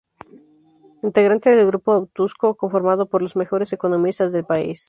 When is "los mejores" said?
3.21-3.71